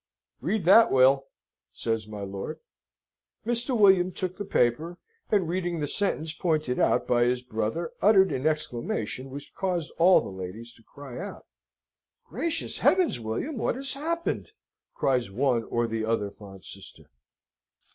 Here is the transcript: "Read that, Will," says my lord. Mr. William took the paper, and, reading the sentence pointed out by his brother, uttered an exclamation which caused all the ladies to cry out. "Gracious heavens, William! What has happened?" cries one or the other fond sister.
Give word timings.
"Read 0.41 0.65
that, 0.65 0.91
Will," 0.91 1.27
says 1.71 2.07
my 2.07 2.21
lord. 2.21 2.59
Mr. 3.45 3.77
William 3.77 4.11
took 4.11 4.35
the 4.35 4.45
paper, 4.45 4.97
and, 5.29 5.47
reading 5.47 5.79
the 5.79 5.85
sentence 5.85 6.33
pointed 6.33 6.79
out 6.79 7.05
by 7.05 7.21
his 7.23 7.43
brother, 7.43 7.91
uttered 8.01 8.31
an 8.31 8.47
exclamation 8.47 9.29
which 9.29 9.53
caused 9.53 9.91
all 9.99 10.19
the 10.19 10.29
ladies 10.31 10.73
to 10.73 10.81
cry 10.81 11.19
out. 11.19 11.45
"Gracious 12.25 12.79
heavens, 12.79 13.19
William! 13.19 13.57
What 13.59 13.75
has 13.75 13.93
happened?" 13.93 14.49
cries 14.95 15.29
one 15.29 15.65
or 15.65 15.85
the 15.85 16.03
other 16.03 16.31
fond 16.31 16.63
sister. 16.65 17.05